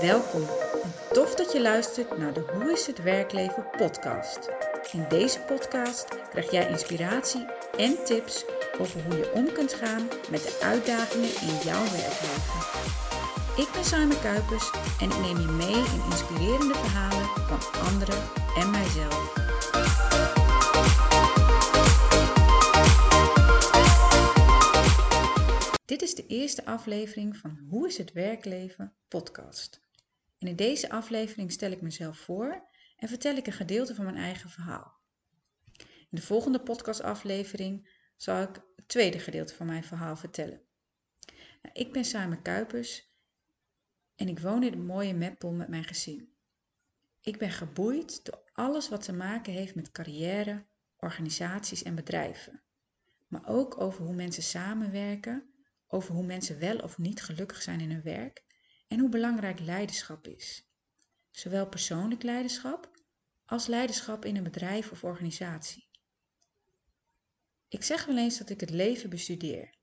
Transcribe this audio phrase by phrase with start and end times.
[0.00, 0.46] Welkom
[0.82, 4.48] en tof dat je luistert naar de Hoe is het werkleven podcast.
[4.92, 7.46] In deze podcast krijg jij inspiratie
[7.76, 8.44] en tips
[8.78, 12.60] over hoe je om kunt gaan met de uitdagingen in jouw werkleven.
[13.56, 14.70] Ik ben Simon Kuipers
[15.00, 18.22] en ik neem je mee in inspirerende verhalen van anderen
[18.56, 19.32] en mijzelf.
[25.92, 29.80] Dit is de eerste aflevering van Hoe is het werkleven podcast.
[30.38, 34.50] In deze aflevering stel ik mezelf voor en vertel ik een gedeelte van mijn eigen
[34.50, 35.00] verhaal.
[35.78, 40.62] In de volgende podcastaflevering zal ik het tweede gedeelte van mijn verhaal vertellen.
[41.62, 43.12] Nou, ik ben Simon Kuipers
[44.14, 46.32] en ik woon in het mooie Meppel met mijn gezin.
[47.20, 50.66] Ik ben geboeid door alles wat te maken heeft met carrière,
[50.96, 52.62] organisaties en bedrijven.
[53.26, 55.51] Maar ook over hoe mensen samenwerken,
[55.92, 58.44] over hoe mensen wel of niet gelukkig zijn in hun werk
[58.88, 60.70] en hoe belangrijk leiderschap is.
[61.30, 62.90] Zowel persoonlijk leiderschap
[63.44, 65.88] als leiderschap in een bedrijf of organisatie.
[67.68, 69.74] Ik zeg wel eens dat ik het leven bestudeer,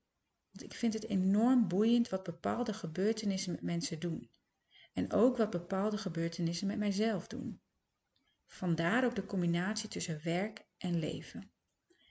[0.50, 4.30] want ik vind het enorm boeiend wat bepaalde gebeurtenissen met mensen doen
[4.92, 7.60] en ook wat bepaalde gebeurtenissen met mijzelf doen.
[8.46, 11.52] Vandaar ook de combinatie tussen werk en leven.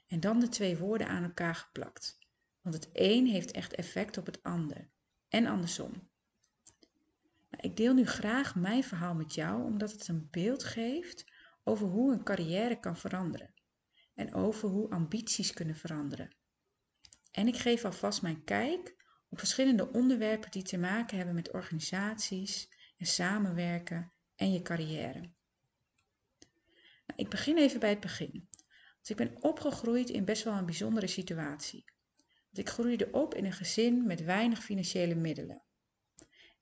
[0.07, 2.19] En dan de twee woorden aan elkaar geplakt,
[2.61, 4.89] want het een heeft echt effect op het ander
[5.27, 5.91] en andersom.
[7.49, 11.31] Nou, ik deel nu graag mijn verhaal met jou omdat het een beeld geeft
[11.63, 13.53] over hoe een carrière kan veranderen
[14.13, 16.35] en over hoe ambities kunnen veranderen.
[17.31, 18.95] En ik geef alvast mijn kijk
[19.29, 25.19] op verschillende onderwerpen die te maken hebben met organisaties en samenwerken en je carrière.
[27.05, 28.47] Nou, ik begin even bij het begin.
[28.93, 31.85] Want ik ben opgegroeid in best wel een bijzondere situatie.
[32.53, 35.61] Ik groeide op in een gezin met weinig financiële middelen.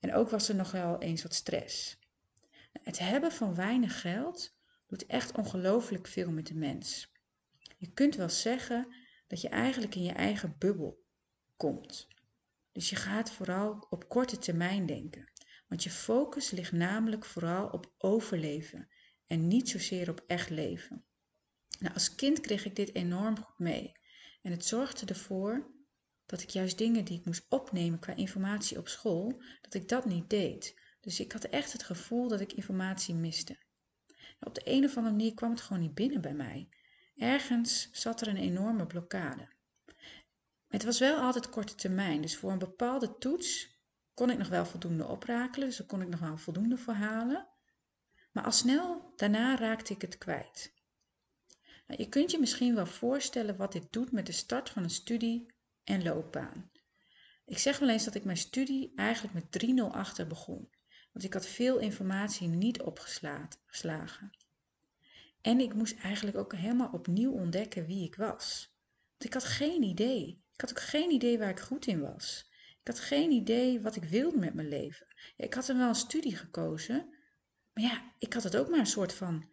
[0.00, 1.98] En ook was er nog wel eens wat stress.
[2.82, 4.56] Het hebben van weinig geld
[4.86, 7.12] doet echt ongelooflijk veel met de mens.
[7.78, 8.94] Je kunt wel zeggen
[9.26, 11.04] dat je eigenlijk in je eigen bubbel
[11.56, 12.08] komt.
[12.72, 15.32] Dus je gaat vooral op korte termijn denken.
[15.68, 18.88] Want je focus ligt namelijk vooral op overleven
[19.26, 21.04] en niet zozeer op echt leven.
[21.78, 23.92] Nou, als kind kreeg ik dit enorm goed mee.
[24.42, 25.70] En het zorgde ervoor
[26.28, 30.04] dat ik juist dingen die ik moest opnemen qua informatie op school, dat ik dat
[30.04, 30.74] niet deed.
[31.00, 33.56] Dus ik had echt het gevoel dat ik informatie miste.
[34.40, 36.68] op de een of andere manier kwam het gewoon niet binnen bij mij.
[37.16, 39.48] Ergens zat er een enorme blokkade.
[40.68, 43.80] Het was wel altijd korte termijn, dus voor een bepaalde toets
[44.14, 47.48] kon ik nog wel voldoende oprakelen, dus daar kon ik nog wel voldoende voor halen.
[48.32, 50.74] Maar al snel daarna raakte ik het kwijt.
[51.86, 54.90] Nou, je kunt je misschien wel voorstellen wat dit doet met de start van een
[54.90, 55.56] studie
[55.88, 56.70] en loopbaan.
[57.44, 60.70] Ik zeg wel eens dat ik mijn studie eigenlijk met 3-0 achter begon,
[61.12, 64.30] want ik had veel informatie niet opgeslagen.
[65.40, 68.76] En ik moest eigenlijk ook helemaal opnieuw ontdekken wie ik was.
[69.10, 70.44] Want ik had geen idee.
[70.52, 72.52] Ik had ook geen idee waar ik goed in was.
[72.80, 75.06] Ik had geen idee wat ik wilde met mijn leven.
[75.36, 77.08] Ik had er wel een studie gekozen,
[77.72, 79.48] maar ja, ik had het ook maar een soort van,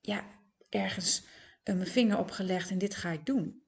[0.00, 1.22] ja, ergens
[1.64, 3.59] uh, mijn vinger opgelegd en dit ga ik doen.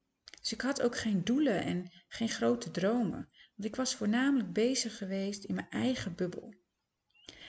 [0.43, 4.97] Dus ik had ook geen doelen en geen grote dromen, want ik was voornamelijk bezig
[4.97, 6.53] geweest in mijn eigen bubbel.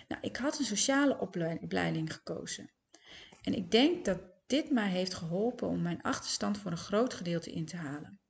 [0.09, 2.73] Nou, ik had een sociale opleiding gekozen.
[3.43, 7.53] En ik denk dat dit mij heeft geholpen om mijn achterstand voor een groot gedeelte
[7.53, 8.21] in te halen.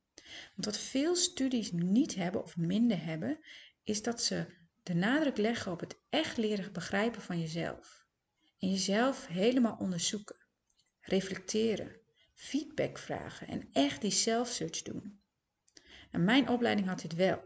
[0.54, 3.38] Want wat veel studies niet hebben of minder hebben,
[3.82, 4.46] is dat ze
[4.82, 8.06] de nadruk leggen op het echt leren begrijpen van jezelf.
[8.58, 10.46] En jezelf helemaal onderzoeken,
[11.00, 12.02] reflecteren,
[12.34, 15.20] feedback vragen en echt die self-search doen.
[16.10, 17.42] Nou, mijn opleiding had dit wel.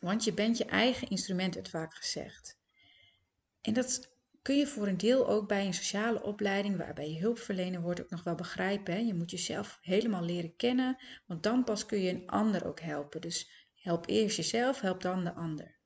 [0.00, 2.58] Want je bent je eigen instrument, werd vaak gezegd.
[3.60, 7.80] En dat kun je voor een deel ook bij een sociale opleiding, waarbij je hulpverlener
[7.80, 8.94] wordt, ook nog wel begrijpen.
[8.94, 9.00] Hè?
[9.00, 13.20] Je moet jezelf helemaal leren kennen, want dan pas kun je een ander ook helpen.
[13.20, 15.76] Dus help eerst jezelf, help dan de ander.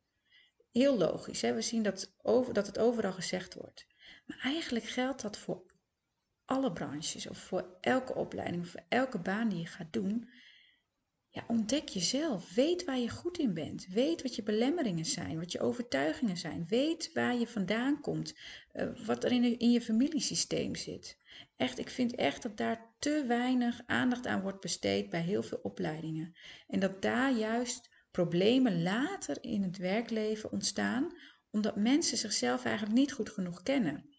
[0.71, 1.55] Heel logisch, hè?
[1.55, 3.87] we zien dat, over, dat het overal gezegd wordt.
[4.27, 5.72] Maar eigenlijk geldt dat voor
[6.45, 10.31] alle branches of voor elke opleiding of voor elke baan die je gaat doen.
[11.31, 12.55] Ja, ontdek jezelf.
[12.55, 13.87] Weet waar je goed in bent.
[13.87, 16.67] Weet wat je belemmeringen zijn, wat je overtuigingen zijn.
[16.69, 18.35] Weet waar je vandaan komt,
[18.75, 21.19] uh, wat er in, in je familiesysteem zit.
[21.57, 25.61] Echt, ik vind echt dat daar te weinig aandacht aan wordt besteed bij heel veel
[25.63, 26.35] opleidingen.
[26.69, 31.17] En dat daar juist problemen later in het werkleven ontstaan,
[31.51, 34.12] omdat mensen zichzelf eigenlijk niet goed genoeg kennen.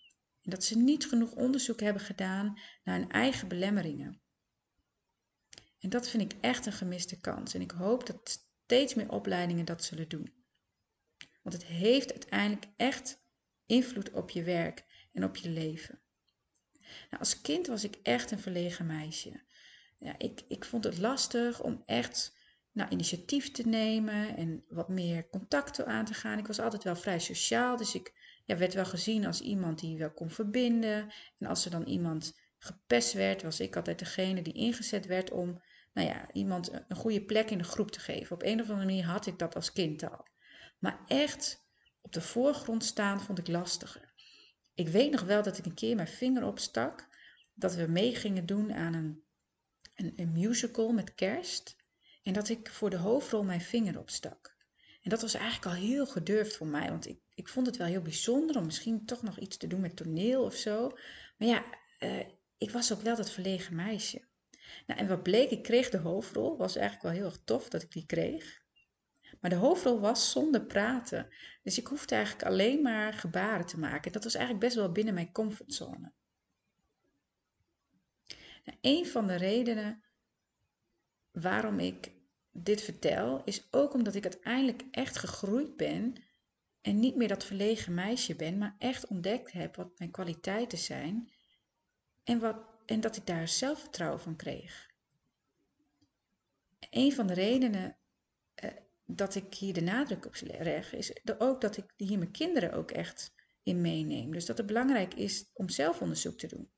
[0.44, 4.22] En dat ze niet genoeg onderzoek hebben gedaan naar hun eigen belemmeringen.
[5.80, 7.54] En dat vind ik echt een gemiste kans.
[7.54, 10.34] En ik hoop dat steeds meer opleidingen dat zullen doen.
[11.42, 13.24] Want het heeft uiteindelijk echt
[13.66, 16.02] invloed op je werk en op je leven.
[16.82, 19.44] Nou, als kind was ik echt een verlegen meisje.
[20.00, 22.38] Ja, ik, ik vond het lastig om echt
[22.72, 26.38] nou, initiatief te nemen en wat meer contacten aan te gaan.
[26.38, 28.14] Ik was altijd wel vrij sociaal, dus ik
[28.44, 31.14] ja, werd wel gezien als iemand die wel kon verbinden.
[31.38, 35.62] En als er dan iemand gepest werd, was ik altijd degene die ingezet werd om
[35.94, 38.36] nou ja, iemand een goede plek in de groep te geven.
[38.36, 40.28] Op een of andere manier had ik dat als kind al.
[40.80, 41.68] Maar echt
[42.02, 44.14] op de voorgrond staan vond ik lastiger.
[44.74, 47.08] Ik weet nog wel dat ik een keer mijn vinger opstak,
[47.54, 49.24] dat we mee gingen doen aan een,
[49.96, 51.76] een, een musical met kerst.
[52.24, 54.58] En dat ik voor de hoofdrol mijn vinger opstak.
[55.02, 57.88] En dat was eigenlijk al heel gedurfd voor mij, want ik, ik vond het wel
[57.88, 60.90] heel bijzonder om misschien toch nog iets te doen met toneel of zo.
[61.38, 61.66] Maar ja,
[62.00, 62.20] uh,
[62.58, 64.28] ik was ook wel dat verlegen meisje.
[64.88, 66.58] Nou, en wat bleek, ik kreeg de hoofdrol.
[66.58, 68.62] Was eigenlijk wel heel erg tof dat ik die kreeg.
[69.40, 71.34] Maar de hoofdrol was zonder praten.
[71.64, 74.12] Dus ik hoefde eigenlijk alleen maar gebaren te maken.
[74.12, 76.12] Dat was eigenlijk best wel binnen mijn comfortzone.
[78.66, 80.04] Nou, een van de redenen
[81.32, 82.12] waarom ik
[82.52, 86.16] dit vertel, is ook omdat ik uiteindelijk echt gegroeid ben
[86.84, 91.32] en niet meer dat verlegen meisje ben, maar echt ontdekt heb wat mijn kwaliteiten zijn
[92.24, 94.92] en, wat, en dat ik daar zelfvertrouwen van kreeg.
[96.90, 97.98] Een van de redenen
[98.64, 98.72] uh,
[99.06, 102.92] dat ik hier de nadruk op leg, is ook dat ik hier mijn kinderen ook
[102.92, 103.34] echt
[103.64, 104.32] in meeneem.
[104.32, 106.72] Dus dat het belangrijk is om zelfonderzoek te doen.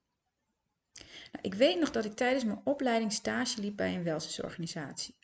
[1.31, 5.15] Nou, ik weet nog dat ik tijdens mijn opleiding stage liep bij een welzijnsorganisatie.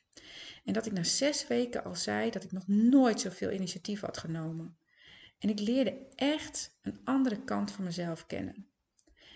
[0.66, 4.18] En dat ik na zes weken al zei dat ik nog nooit zoveel initiatief had
[4.18, 4.78] genomen.
[5.40, 8.68] En ik leerde echt een andere kant van mezelf kennen.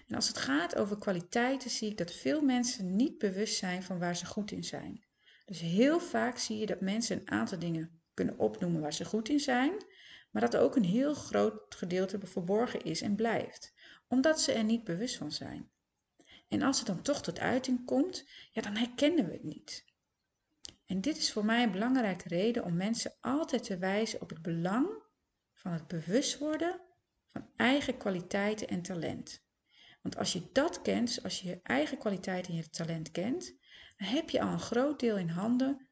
[0.07, 3.99] En als het gaat over kwaliteiten, zie ik dat veel mensen niet bewust zijn van
[3.99, 5.03] waar ze goed in zijn.
[5.45, 9.29] Dus heel vaak zie je dat mensen een aantal dingen kunnen opnoemen waar ze goed
[9.29, 9.85] in zijn,
[10.31, 13.73] maar dat ook een heel groot gedeelte verborgen is en blijft,
[14.07, 15.69] omdat ze er niet bewust van zijn.
[16.47, 19.85] En als het dan toch tot uiting komt, ja, dan herkennen we het niet.
[20.85, 24.41] En dit is voor mij een belangrijke reden om mensen altijd te wijzen op het
[24.41, 25.03] belang
[25.53, 26.81] van het bewust worden
[27.31, 29.43] van eigen kwaliteiten en talent.
[30.01, 33.53] Want als je dat kent, als je je eigen kwaliteiten en je talent kent,
[33.97, 35.89] dan heb je al een groot deel in handen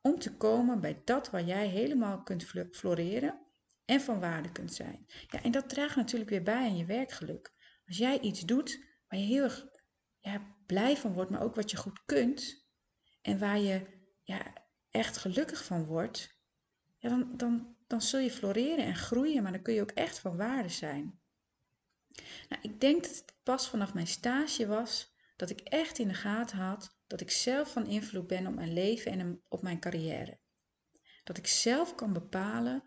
[0.00, 3.46] om te komen bij dat waar jij helemaal kunt floreren
[3.84, 5.06] en van waarde kunt zijn.
[5.28, 7.52] Ja, en dat draagt natuurlijk weer bij aan je werkgeluk.
[7.86, 9.66] Als jij iets doet waar je heel erg
[10.18, 12.66] ja, blij van wordt, maar ook wat je goed kunt
[13.22, 13.99] en waar je
[14.30, 14.52] ja,
[14.90, 16.38] echt gelukkig van wordt,
[16.98, 20.18] ja, dan, dan, dan zul je floreren en groeien, maar dan kun je ook echt
[20.18, 21.20] van waarde zijn.
[22.48, 26.14] Nou, ik denk dat het pas vanaf mijn stage was dat ik echt in de
[26.14, 30.38] gaten had dat ik zelf van invloed ben op mijn leven en op mijn carrière.
[31.24, 32.82] Dat ik zelf kan bepalen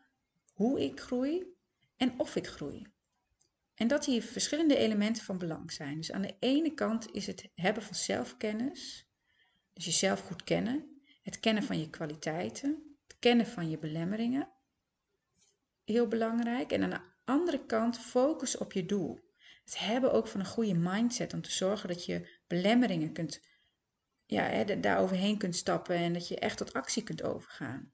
[0.53, 1.55] hoe ik groei
[1.95, 2.91] en of ik groei.
[3.75, 5.97] En dat hier verschillende elementen van belang zijn.
[5.97, 9.09] Dus aan de ene kant is het hebben van zelfkennis,
[9.73, 10.92] dus jezelf goed kennen,
[11.23, 14.51] het kennen van je kwaliteiten, het kennen van je belemmeringen,
[15.83, 16.71] heel belangrijk.
[16.71, 19.19] En aan de andere kant focus op je doel.
[19.63, 23.41] Het hebben ook van een goede mindset om te zorgen dat je belemmeringen kunt,
[24.25, 27.91] ja, hè, daar overheen kunt stappen en dat je echt tot actie kunt overgaan.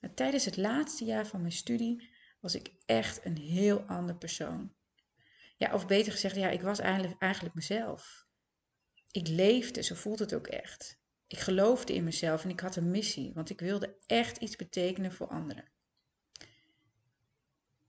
[0.00, 4.74] Nou, tijdens het laatste jaar van mijn studie was ik echt een heel ander persoon.
[5.56, 8.26] Ja, of beter gezegd, ja, ik was eigenlijk, eigenlijk mezelf.
[9.10, 11.02] Ik leefde, zo voelt het ook echt.
[11.26, 15.12] Ik geloofde in mezelf en ik had een missie, want ik wilde echt iets betekenen
[15.12, 15.72] voor anderen.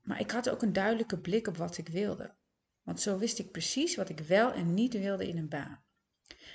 [0.02, 2.34] Maar ik had ook een duidelijke blik op wat ik wilde.
[2.82, 5.84] Want zo wist ik precies wat ik wel en niet wilde in een baan.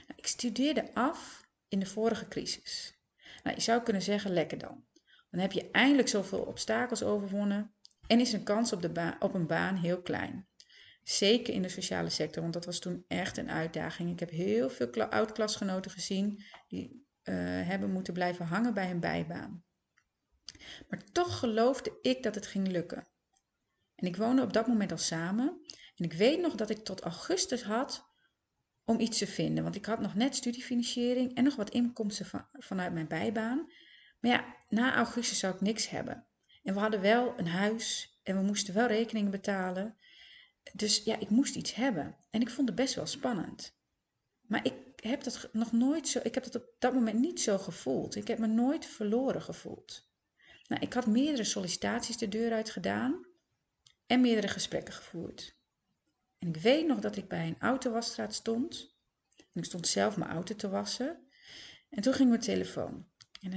[0.07, 2.99] Nou, ik studeerde af in de vorige crisis.
[3.43, 4.85] Nou, je zou kunnen zeggen, lekker dan.
[5.29, 7.73] Dan heb je eindelijk zoveel obstakels overwonnen
[8.07, 10.47] en is een kans op, de op een baan heel klein.
[11.03, 14.11] Zeker in de sociale sector, want dat was toen echt een uitdaging.
[14.11, 17.35] Ik heb heel veel oud-klasgenoten gezien die uh,
[17.67, 19.63] hebben moeten blijven hangen bij een bijbaan.
[20.89, 23.07] Maar toch geloofde ik dat het ging lukken.
[23.95, 25.61] En ik woonde op dat moment al samen.
[25.95, 28.09] En ik weet nog dat ik tot augustus had
[28.85, 29.63] om iets te vinden.
[29.63, 33.71] Want ik had nog net studiefinanciering en nog wat inkomsten van, vanuit mijn bijbaan.
[34.19, 36.27] Maar ja, na augustus zou ik niks hebben.
[36.63, 39.97] En we hadden wel een huis en we moesten wel rekeningen betalen.
[40.73, 42.15] Dus ja, ik moest iets hebben.
[42.29, 43.79] En ik vond het best wel spannend.
[44.41, 47.57] Maar ik heb dat nog nooit zo, ik heb dat op dat moment niet zo
[47.57, 48.15] gevoeld.
[48.15, 50.09] Ik heb me nooit verloren gevoeld.
[50.67, 53.25] Nou, ik had meerdere sollicitaties de deur uit gedaan
[54.07, 55.59] en meerdere gesprekken gevoerd.
[56.39, 58.95] En ik weet nog dat ik bij een autowasstraat stond.
[59.53, 61.27] Ik stond zelf mijn auto te wassen.
[61.89, 63.07] En toen ging mijn telefoon.
[63.41, 63.51] En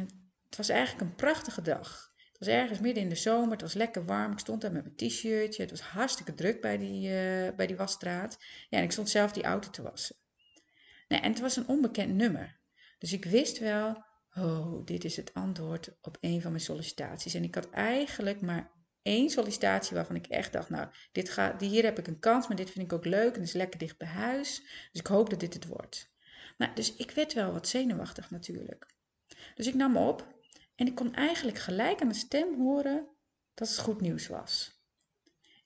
[0.45, 2.14] het was eigenlijk een prachtige dag.
[2.39, 4.33] Het was ergens midden in de zomer, het was lekker warm.
[4.33, 5.63] Ik stond daar met mijn t-shirtje.
[5.63, 8.39] Het was hartstikke druk bij die, uh, bij die wasstraat.
[8.69, 10.17] Ja, en ik stond zelf die auto te wassen.
[11.09, 12.61] Nee, en het was een onbekend nummer.
[12.99, 17.35] Dus ik wist wel, oh, dit is het antwoord op een van mijn sollicitaties.
[17.35, 18.71] En ik had eigenlijk maar
[19.03, 22.57] één sollicitatie waarvan ik echt dacht, nou, dit gaat, hier heb ik een kans, maar
[22.57, 24.61] dit vind ik ook leuk en is lekker dicht bij huis.
[24.93, 26.13] Dus ik hoop dat dit het wordt.
[26.59, 28.87] Nou, dus ik werd wel wat zenuwachtig natuurlijk.
[29.55, 30.34] Dus ik nam op
[30.75, 33.09] en ik kon eigenlijk gelijk aan de stem horen
[33.55, 34.83] dat het goed nieuws was.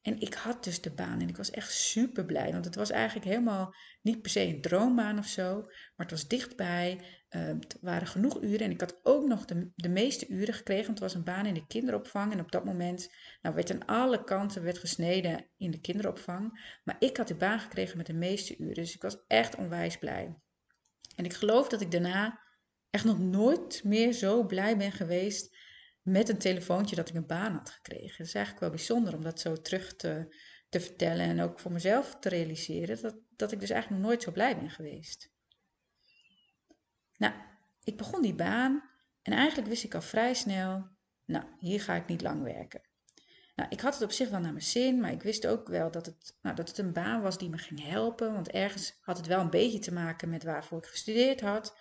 [0.03, 2.91] En ik had dus de baan en ik was echt super blij, want het was
[2.91, 8.07] eigenlijk helemaal niet per se een droombaan of zo, maar het was dichtbij, het waren
[8.07, 11.15] genoeg uren en ik had ook nog de, de meeste uren gekregen, want het was
[11.15, 14.79] een baan in de kinderopvang en op dat moment nou, werd aan alle kanten werd
[14.79, 18.95] gesneden in de kinderopvang, maar ik had de baan gekregen met de meeste uren, dus
[18.95, 20.37] ik was echt onwijs blij.
[21.17, 22.41] En ik geloof dat ik daarna
[22.91, 25.57] echt nog nooit meer zo blij ben geweest
[26.03, 28.19] met een telefoontje dat ik een baan had gekregen.
[28.19, 30.37] Dat is eigenlijk wel bijzonder om dat zo terug te,
[30.69, 34.23] te vertellen en ook voor mezelf te realiseren dat, dat ik dus eigenlijk nog nooit
[34.23, 35.31] zo blij ben geweest.
[37.17, 37.35] Nou,
[37.83, 38.91] ik begon die baan
[39.23, 40.89] en eigenlijk wist ik al vrij snel,
[41.25, 42.81] nou, hier ga ik niet lang werken.
[43.59, 45.91] Nou, ik had het op zich wel naar mijn zin, maar ik wist ook wel
[45.91, 48.33] dat het, nou, dat het een baan was die me ging helpen.
[48.33, 51.77] Want ergens had het wel een beetje te maken met waarvoor ik gestudeerd had.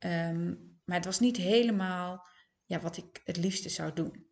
[0.00, 0.54] Ehm,
[0.84, 2.26] maar het was niet helemaal
[2.64, 4.28] ja, wat ik het liefste zou doen.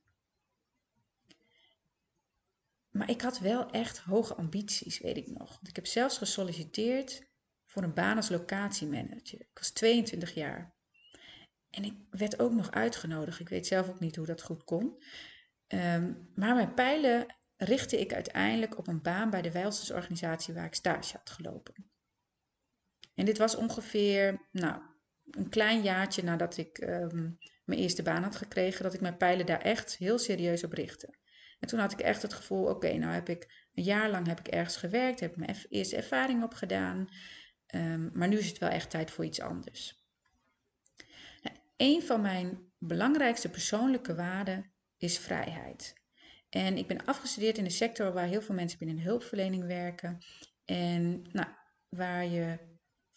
[2.90, 5.60] Maar ik had wel echt hoge ambities, weet ik nog.
[5.62, 7.30] Ik heb zelfs gesolliciteerd
[7.66, 9.40] voor een baan als locatiemanager.
[9.40, 10.76] Ik was 22 jaar.
[11.70, 13.40] En ik werd ook nog uitgenodigd.
[13.40, 15.02] Ik weet zelf ook niet hoe dat goed kon.
[15.66, 20.74] Ehm, maar mijn pijlen richtte ik uiteindelijk op een baan bij de welzijnsorganisatie waar ik
[20.74, 21.90] stage had gelopen.
[23.14, 24.82] En dit was ongeveer, nou,
[25.30, 27.30] een klein jaartje nadat ik ehm,
[27.64, 31.14] mijn eerste baan had gekregen, dat ik mijn pijlen daar echt heel serieus op richtte.
[31.58, 34.38] En toen had ik echt het gevoel, oké, nou heb ik een jaar lang heb
[34.38, 37.08] ik ergens gewerkt, heb ik mijn eerste ervaring opgedaan,
[37.74, 40.06] um, maar nu is het wel echt tijd voor iets anders.
[41.42, 45.94] Nou, een van mijn belangrijkste persoonlijke waarden is vrijheid.
[46.48, 50.18] En ik ben afgestudeerd in een sector waar heel veel mensen binnen hulpverlening werken
[50.64, 51.48] en nou,
[51.88, 52.58] waar je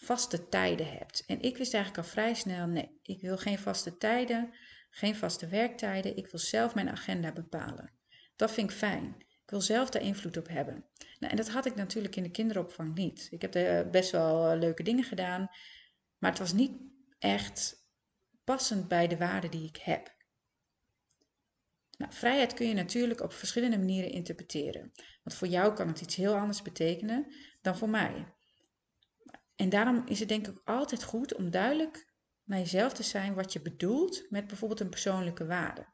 [0.03, 1.23] vaste tijden hebt.
[1.25, 4.53] En ik wist eigenlijk al vrij snel, nee, ik wil geen vaste tijden,
[4.89, 6.17] geen vaste werktijden.
[6.17, 7.91] Ik wil zelf mijn agenda bepalen.
[8.35, 9.15] Dat vind ik fijn.
[9.19, 10.85] Ik wil zelf daar invloed op hebben.
[11.19, 13.27] Nou, en dat had ik natuurlijk in de kinderopvang niet.
[13.31, 15.49] Ik heb er best wel eh, leuke dingen gedaan,
[16.17, 16.77] maar het was niet
[17.19, 17.75] echt
[18.43, 20.15] passend bij de waarden die ik heb.
[21.97, 24.91] Nou, vrijheid kun je natuurlijk op verschillende manieren interpreteren.
[25.23, 28.33] Want voor jou kan het iets heel anders betekenen dan voor mij.
[29.61, 32.09] En daarom is het denk ik altijd goed om duidelijk
[32.43, 35.85] naar jezelf te zijn wat je bedoelt met bijvoorbeeld een persoonlijke waarde.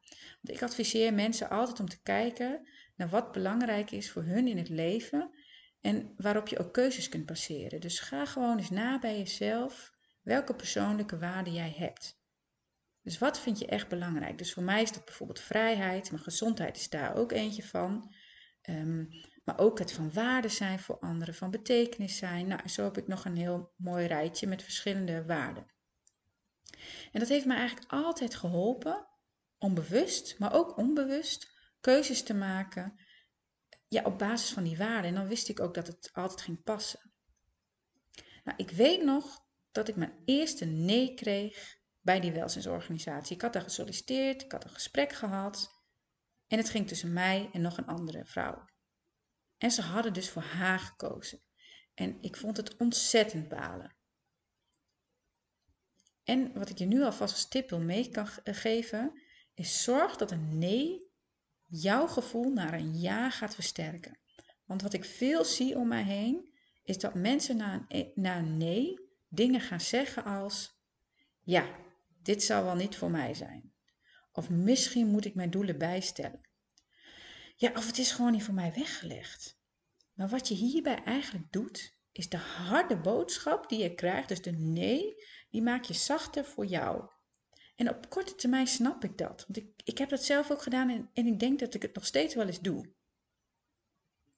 [0.41, 4.57] Want ik adviseer mensen altijd om te kijken naar wat belangrijk is voor hun in
[4.57, 5.31] het leven
[5.81, 7.79] en waarop je ook keuzes kunt baseren.
[7.79, 12.21] Dus ga gewoon eens na bij jezelf welke persoonlijke waarde jij hebt.
[13.01, 14.37] Dus wat vind je echt belangrijk?
[14.37, 18.13] Dus voor mij is dat bijvoorbeeld vrijheid, mijn gezondheid is daar ook eentje van.
[18.61, 19.05] Ehm,
[19.47, 22.47] maar ook het van waarde zijn voor anderen, van betekenis zijn.
[22.47, 25.67] Nou, zo heb ik nog een heel mooi rijtje met verschillende waarden.
[27.11, 29.07] En dat heeft me eigenlijk altijd geholpen
[29.57, 32.99] om bewust, maar ook onbewust, keuzes te maken
[33.87, 35.09] ja, op basis van die waarden.
[35.09, 37.11] En dan wist ik ook dat het altijd ging passen.
[38.43, 43.35] Nou, ik weet nog dat ik mijn eerste nee kreeg bij die welzijnsorganisatie.
[43.35, 45.75] Ik had daar gesolliciteerd, ik had een gesprek gehad.
[46.47, 48.75] En het ging tussen mij en nog een andere vrouw.
[49.57, 51.41] En ze hadden dus voor haar gekozen.
[51.93, 53.95] En ik vond het ontzettend balen.
[56.23, 59.21] En wat ik je nu alvast als tip wil mee eh, geven,
[59.53, 61.11] is zorg dat een nee
[61.65, 64.19] jouw gevoel naar een ja gaat versterken.
[64.65, 68.39] Want wat ik veel zie om mij heen, is dat mensen na een, e, na
[68.39, 70.81] nee dingen gaan zeggen als:
[71.41, 71.75] Ja,
[72.21, 73.73] dit zal wel niet voor mij zijn.
[74.31, 76.46] Of misschien moet ik mijn doelen bijstellen.
[77.59, 79.59] Ja, of het is gewoon niet voor mij weggelegd.
[80.13, 84.51] Maar wat je hierbij eigenlijk doet, is de harde boodschap die je krijgt, dus de
[84.51, 87.09] nee, die maak je zachter voor jou.
[87.75, 90.89] En op korte termijn snap ik dat, want ik, ik heb dat zelf ook gedaan
[90.89, 92.93] en, en ik denk dat ik het nog steeds wel eens doe.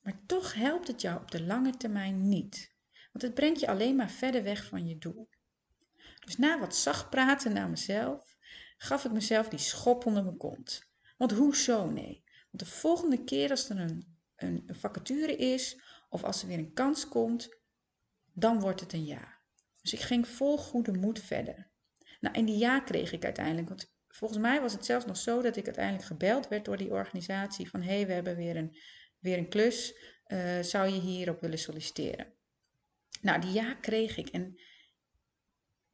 [0.02, 2.76] Maar toch helpt het jou op de lange termijn niet,
[3.12, 5.30] want het brengt je alleen maar verder weg van je doel.
[6.26, 8.38] Dus na wat zacht praten naar mezelf,
[8.78, 10.88] gaf ik mezelf die schop onder mijn kont.
[11.18, 12.24] Want hoezo nee?
[12.50, 17.08] De volgende keer als er een, een, vacature is of als er weer een kans
[17.08, 17.50] komt,
[18.34, 19.38] dan wordt het een ja.
[19.82, 21.72] Dus ik ging vol goede moed verder.
[22.20, 25.42] Nou, en die ja kreeg ik uiteindelijk, want Volgens mij was het zelfs nog zo
[25.42, 28.78] dat ik uiteindelijk gebeld werd door die organisatie van hé, hey, we hebben weer een,
[29.20, 29.94] weer een klus,
[30.28, 32.34] uh, zou je hierop willen solliciteren?
[33.22, 34.62] Nou, die ja kreeg ik en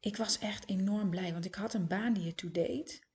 [0.00, 3.06] ik was echt enorm blij, want ik had een baan die ertoe deed.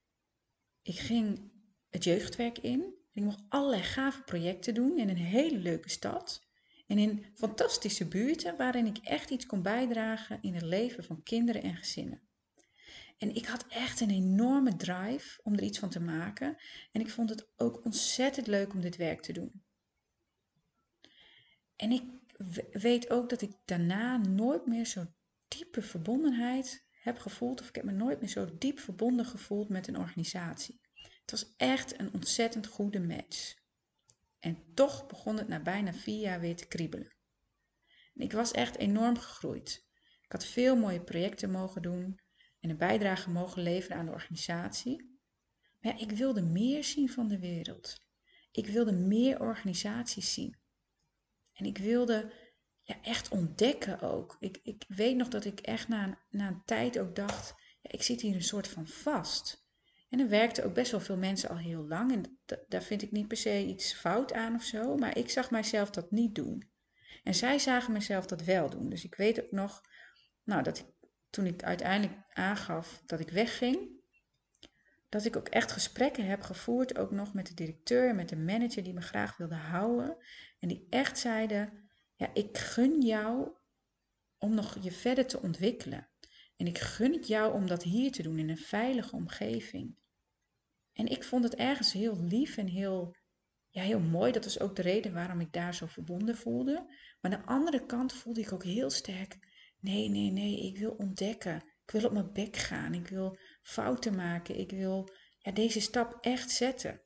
[0.82, 1.52] Ik ging
[1.90, 6.50] het jeugdwerk in, ik mocht allerlei gave projecten doen in een hele leuke stad.
[6.88, 11.62] En in fantastische buurten waarin ik echt iets kon bijdragen in het leven van kinderen
[11.62, 12.22] en gezinnen.
[13.18, 16.58] En ik had echt een enorme drive om er iets van te maken.
[16.92, 19.64] En ik vond het ook ontzettend leuk om dit werk te doen.
[21.76, 22.04] En ik
[22.72, 25.14] weet ook dat ik daarna nooit meer zo'n
[25.48, 27.62] diepe verbondenheid heb gevoeld.
[27.62, 30.81] Of ik heb me nooit meer zo diep verbonden gevoeld met een organisatie.
[31.32, 33.56] Het was echt een ontzettend goede match.
[34.40, 37.14] En toch begon het na bijna vier jaar weer te kriebelen.
[38.14, 39.88] En ik was echt enorm gegroeid.
[40.22, 42.20] Ik had veel mooie projecten mogen doen
[42.60, 45.20] en een bijdrage mogen leveren aan de organisatie.
[45.80, 47.96] Maar ik wilde meer zien van de wereld.
[48.52, 50.58] Ik wilde meer organisaties zien.
[51.54, 52.34] En ik wilde
[52.82, 54.38] ja, echt ontdekken ook.
[54.40, 57.92] Ik, ik weet nog dat ik echt na een, na een tijd ook dacht, ja,
[57.92, 59.61] ik zit hier een soort van vast.
[60.12, 62.12] En er werkten ook best wel veel mensen al heel lang.
[62.12, 64.96] En daar vind ik niet per se iets fout aan of zo.
[64.96, 66.70] Maar ik zag mijzelf dat niet doen.
[67.24, 68.90] En zij zagen mezelf dat wel doen.
[68.90, 69.82] Dus ik weet ook nog,
[70.44, 70.94] nou, dat
[71.30, 73.90] toen ik uiteindelijk aangaf dat ik wegging,
[75.10, 78.84] dat ik ook echt gesprekken heb gevoerd, ook nog met de directeur, met de manager
[78.84, 80.18] die me graag wilde houden.
[80.60, 83.52] En die echt zeiden, ja, ik gun jou
[84.38, 86.10] om nog je verder te ontwikkelen.
[86.58, 89.96] En ik gun het jou om dat hier te doen in een veilige omgeving.
[90.94, 93.16] En ik vond het ergens heel lief en heel,
[93.70, 94.32] ja, heel mooi.
[94.32, 96.74] Dat was ook de reden waarom ik daar zo verbonden voelde.
[97.22, 99.38] Maar aan de andere kant voelde ik ook heel sterk:
[99.80, 101.56] nee, nee, nee, ik wil ontdekken.
[101.86, 102.94] Ik wil op mijn bek gaan.
[102.94, 104.60] Ik wil fouten maken.
[104.60, 107.02] Ik wil ja, deze stap echt zetten.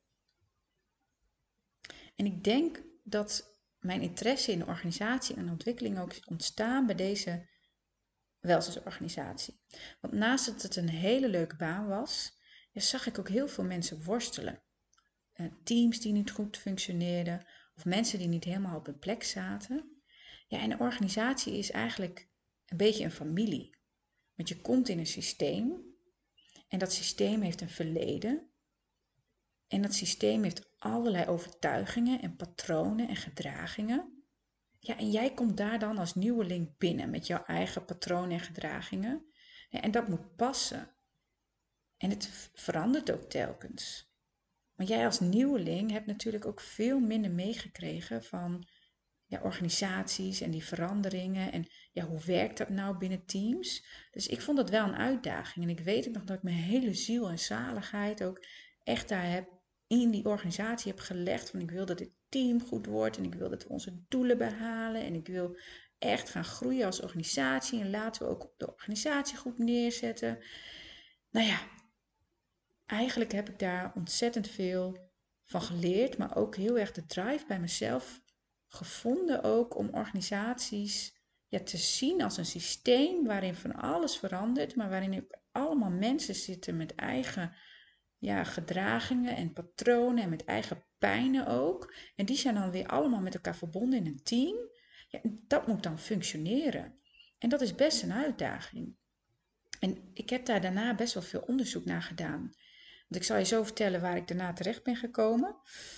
[2.15, 6.96] En ik denk dat mijn interesse in de organisatie en ontwikkeling ook is ontstaan bij
[6.96, 7.50] deze
[8.40, 9.60] welzijnsorganisatie.
[10.01, 12.31] Want naast dat het een hele leuke baan was,
[12.75, 14.61] ja, zag ik ook heel veel mensen worstelen.
[15.35, 20.01] Uh, teams die niet goed functioneerden of mensen die niet helemaal op hun plek zaten.
[20.48, 22.29] Ja, en een organisatie is eigenlijk
[22.66, 23.77] een beetje een familie.
[24.35, 25.83] Want je komt in een systeem
[26.68, 28.50] en dat systeem heeft een verleden.
[29.68, 34.25] En dat systeem heeft allerlei overtuigingen en patronen en gedragingen.
[34.79, 39.25] Ja, en jij komt daar dan als nieuweling binnen met jouw eigen patronen en gedragingen.
[39.70, 40.95] en dat moet passen.
[42.05, 44.13] En het verandert ook telkens.
[44.75, 48.68] Maar jij als nieuweling hebt natuurlijk ook veel minder meegekregen van
[49.25, 51.51] ja, organisaties en die veranderingen.
[51.51, 53.85] En ja, hoe werkt dat nou binnen teams?
[54.11, 55.65] Dus ik vond dat wel een uitdaging.
[55.65, 58.46] En ik weet ook nog dat ik mijn hele ziel en zaligheid ook
[58.83, 59.50] echt daar heb
[59.87, 61.50] in die organisatie heb gelegd.
[61.50, 64.37] Van ik wil dat dit team goed wordt en ik wil dat we onze doelen
[64.37, 65.03] behalen.
[65.03, 65.57] En ik wil
[65.98, 67.79] echt gaan groeien als organisatie.
[67.79, 70.39] En laten we ook de organisatie goed neerzetten.
[71.29, 71.59] Nou ja,
[72.86, 75.12] eigenlijk heb ik daar ontzettend veel
[75.44, 78.22] van geleerd, maar ook heel erg de drive bij mezelf
[78.68, 81.16] gevonden ook om organisaties
[81.48, 86.36] ja, te zien als een systeem waarin van alles verandert, maar waarin ook allemaal mensen
[86.36, 87.56] zitten met eigen
[88.18, 91.94] ja, gedragingen en patronen en met eigen pijnen ook.
[92.16, 94.56] En die zijn dan weer allemaal met elkaar verbonden in een team.
[95.08, 97.00] Ja, dat moet dan functioneren.
[97.38, 98.96] En dat is best een uitdaging.
[99.80, 102.52] En ik heb daar daarna best wel veel onderzoek naar gedaan.
[103.07, 105.55] Want ik zal je zo vertellen waar ik daarna terecht ben gekomen.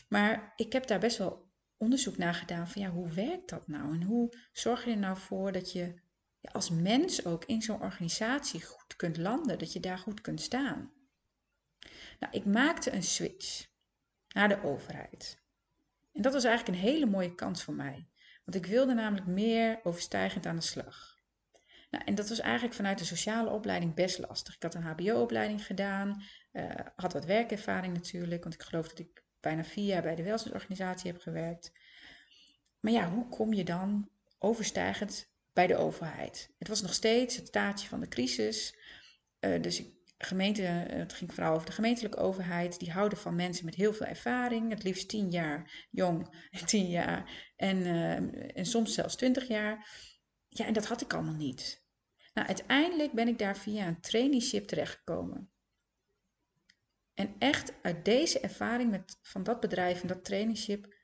[0.09, 3.93] Maar ik heb daar best wel onderzoek naar gedaan van ja, hoe werkt dat nou?
[3.93, 6.01] En hoe zorg je er nou voor dat je
[6.39, 10.41] ja, als mens ook in zo'n organisatie goed kunt landen, dat je daar goed kunt
[10.41, 10.91] staan?
[12.19, 13.67] Nou, ik maakte een switch
[14.33, 15.45] naar de overheid.
[16.13, 18.09] En dat was eigenlijk een hele mooie kans voor mij.
[18.45, 21.15] Want ik wilde namelijk meer overstijgend aan de slag.
[21.89, 24.55] Nou, en dat was eigenlijk vanuit de sociale opleiding best lastig.
[24.55, 29.23] Ik had een HBO-opleiding gedaan, uh, had wat werkervaring natuurlijk, want ik geloof dat ik
[29.39, 31.71] bijna vier jaar bij de welzijnsorganisatie heb gewerkt.
[32.79, 36.53] Maar ja, hoe kom je dan overstijgend bij de overheid?
[36.57, 38.77] Het was nog steeds het staatje van de crisis.
[39.39, 42.79] Uh, dus ik, gemeente, eh, het ging vooral over de gemeentelijke overheid.
[42.79, 44.69] Die houden van mensen met heel veel ervaring.
[44.69, 47.85] Het liefst tien jaar jong, tien jaar en,
[48.53, 49.87] en soms zelfs twintig jaar.
[50.47, 51.85] Ja, en dat had ik allemaal niet.
[52.33, 55.51] Nou, uiteindelijk ben ik daar via een traineeship terechtgekomen.
[57.17, 60.95] En echt uit deze ervaring met, van dat bedrijf en dat traineeship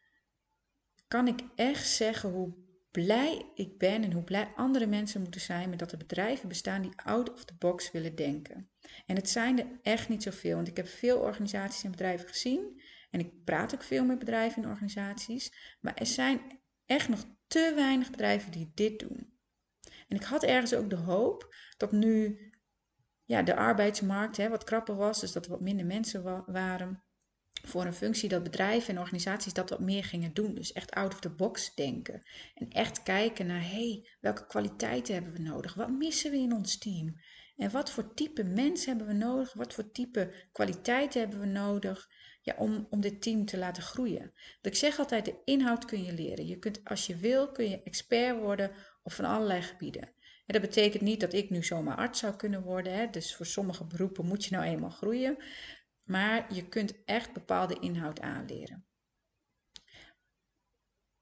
[1.08, 2.54] kan ik echt zeggen hoe
[2.92, 6.82] blij ik ben en hoe blij andere mensen moeten zijn met dat er bedrijven bestaan
[6.82, 8.70] die out of the box willen denken.
[9.06, 12.82] En het zijn er echt niet zoveel, want ik heb veel organisaties en bedrijven gezien
[13.12, 16.42] en ik praat ook veel met bedrijven en organisaties, maar er zijn
[16.86, 19.38] echt nog te weinig bedrijven die dit doen.
[20.08, 22.52] En ik had ergens ook de hoop dat nu
[23.26, 27.04] ja, de arbeidsmarkt hè, wat krapper was, dus dat er wat minder mensen waren
[27.66, 30.54] voor een functie, dat bedrijven en organisaties dat wat meer gingen doen.
[30.54, 32.22] Dus echt out of the box denken.
[32.56, 35.74] En echt kijken naar, hey, welke kwaliteiten hebben we nodig?
[35.74, 37.16] Wat missen we in ons team?
[37.58, 39.54] En wat voor type mensen hebben we nodig?
[39.54, 42.10] Wat voor type kwaliteiten hebben we nodig?
[42.42, 44.32] Ja, om, om dit team te laten groeien.
[44.62, 46.48] Want ik zeg altijd, de inhoud kun je leren.
[46.48, 48.72] Je kunt, als je wil, kun je expert worden
[49.04, 50.14] op van allerlei gebieden.
[50.46, 52.94] En dat betekent niet dat ik nu zomaar arts zou kunnen worden.
[52.94, 53.10] Hè?
[53.10, 55.38] Dus voor sommige beroepen moet je nou eenmaal groeien.
[56.04, 58.86] Maar je kunt echt bepaalde inhoud aanleren.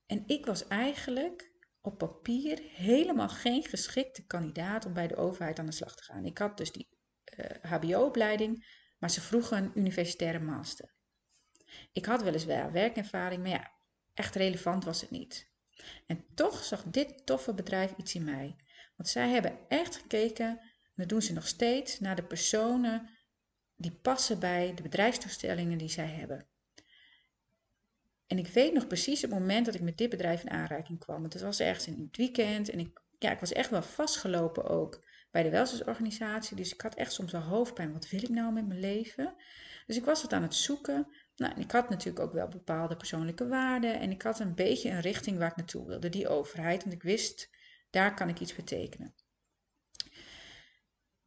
[0.05, 5.65] En ik was eigenlijk op papier helemaal geen geschikte kandidaat om bij de overheid aan
[5.65, 6.25] de slag te gaan.
[6.25, 6.89] Ik had dus die
[7.61, 10.93] HBO-opleiding, maar ze vroegen een universitaire master.
[11.91, 13.71] Ik had weliswaar werkervaring, maar ja,
[14.13, 15.51] echt relevant was het niet.
[16.07, 18.55] En toch zag dit toffe bedrijf iets in mij.
[19.01, 23.09] Want zij hebben echt gekeken, en dat doen ze nog steeds, naar de personen
[23.75, 26.47] die passen bij de bedrijfstoestellingen die zij hebben.
[28.27, 31.23] En ik weet nog precies het moment dat ik met dit bedrijf in aanraking kwam.
[31.23, 35.03] Het was ergens in het weekend en ik, ja, ik was echt wel vastgelopen ook
[35.31, 36.57] bij de welzijnsorganisatie.
[36.57, 37.93] Dus ik had echt soms wel hoofdpijn.
[37.93, 39.33] Wat wil ik nou met mijn leven?
[39.87, 41.07] Dus ik was wat aan het zoeken.
[41.35, 43.99] Nou, ik had natuurlijk ook wel bepaalde persoonlijke waarden.
[43.99, 46.09] En ik had een beetje een richting waar ik naartoe wilde.
[46.09, 46.81] Die overheid.
[46.81, 47.49] Want ik wist,
[47.91, 49.15] daar kan ik iets betekenen.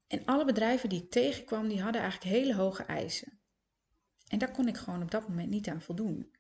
[0.06, 3.40] En alle bedrijven die ik tegenkwam, die hadden eigenlijk hele hoge eisen.
[4.28, 6.36] En daar kon ik gewoon op dat moment niet aan voldoen.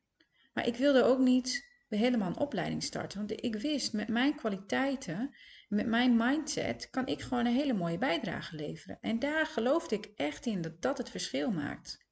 [0.52, 3.18] Maar ik wilde ook niet helemaal een opleiding starten.
[3.18, 5.34] Want ik wist, met mijn kwaliteiten,
[5.68, 8.98] met mijn mindset, kan ik gewoon een hele mooie bijdrage leveren.
[9.00, 12.03] En daar geloofde ik echt in dat dat het verschil maakt.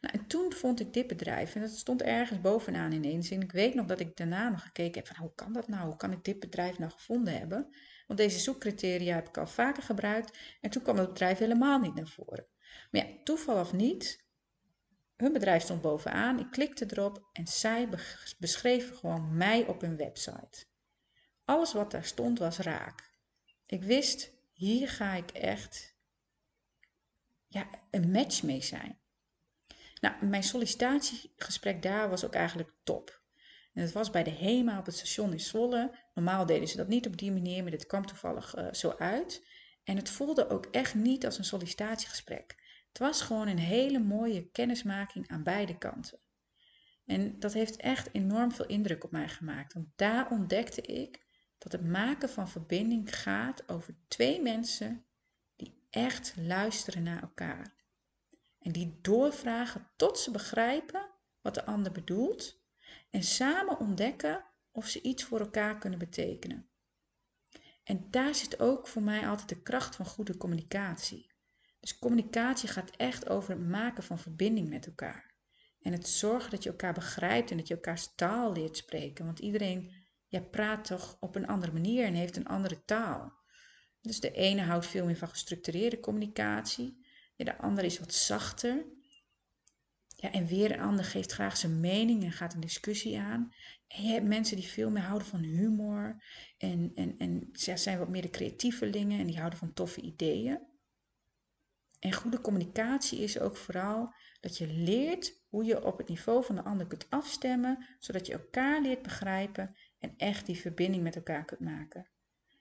[0.00, 3.30] Nou, en toen vond ik dit bedrijf en dat stond ergens bovenaan ineens.
[3.30, 5.86] En ik weet nog dat ik daarna nog gekeken heb van hoe kan dat nou?
[5.86, 7.68] Hoe kan ik dit bedrijf nou gevonden hebben?
[8.06, 11.94] Want deze zoekcriteria heb ik al vaker gebruikt en toen kwam het bedrijf helemaal niet
[11.94, 12.46] naar voren.
[12.90, 14.24] Maar ja, toeval of niet,
[15.16, 17.88] hun bedrijf stond bovenaan, ik klikte erop en zij
[18.38, 20.64] beschreven gewoon mij op hun website.
[21.44, 23.10] Alles wat daar stond was raak.
[23.66, 25.96] Ik wist, hier ga ik echt
[27.46, 28.98] ja, een match mee zijn.
[30.00, 33.20] Nou, mijn sollicitatiegesprek daar was ook eigenlijk top.
[33.72, 35.94] En het was bij de HEMA op het station in Zwolle.
[36.14, 39.46] Normaal deden ze dat niet op die manier, maar dit kwam toevallig uh, zo uit.
[39.84, 42.54] En het voelde ook echt niet als een sollicitatiegesprek.
[42.88, 46.18] Het was gewoon een hele mooie kennismaking aan beide kanten.
[47.06, 49.72] En dat heeft echt enorm veel indruk op mij gemaakt.
[49.72, 51.24] Want daar ontdekte ik
[51.58, 55.04] dat het maken van verbinding gaat over twee mensen
[55.56, 57.75] die echt luisteren naar elkaar.
[58.66, 62.62] En die doorvragen tot ze begrijpen wat de ander bedoelt
[63.10, 66.68] en samen ontdekken of ze iets voor elkaar kunnen betekenen.
[67.84, 71.30] En daar zit ook voor mij altijd de kracht van goede communicatie.
[71.80, 75.34] Dus communicatie gaat echt over het maken van verbinding met elkaar.
[75.80, 79.24] En het zorgen dat je elkaar begrijpt en dat je elkaars taal leert spreken.
[79.24, 79.92] Want iedereen
[80.26, 83.32] ja, praat toch op een andere manier en heeft een andere taal.
[84.00, 87.04] Dus de ene houdt veel meer van gestructureerde communicatie.
[87.36, 88.84] Ja, de andere is wat zachter.
[90.16, 93.52] Ja, en weer een ander geeft graag zijn mening en gaat een discussie aan.
[93.88, 96.22] En je hebt mensen die veel meer houden van humor.
[96.58, 100.58] En, en, en ze zijn wat meer de creatievelingen en die houden van toffe ideeën.
[101.98, 106.54] En goede communicatie is ook vooral dat je leert hoe je op het niveau van
[106.54, 111.44] de ander kunt afstemmen, zodat je elkaar leert begrijpen en echt die verbinding met elkaar
[111.44, 112.06] kunt maken.